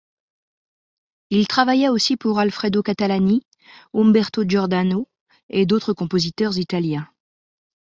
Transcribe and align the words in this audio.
Il 1.29 1.47
travailla 1.47 1.91
aussi 1.91 2.17
pour 2.17 2.39
Alfredo 2.39 2.81
Catalani, 2.81 3.45
Umberto 3.93 4.43
Giordano 4.43 5.07
et 5.49 5.67
d'autres 5.67 5.93
compositeurs 5.93 6.57
italiens. 6.57 7.07